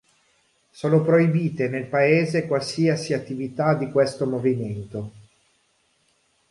Sono 0.71 1.03
proibite 1.03 1.69
nel 1.69 1.85
paese 1.85 2.47
qualsiasi 2.47 3.13
attività 3.13 3.75
di 3.75 3.91
questo 3.91 4.25
movimento. 4.27 5.11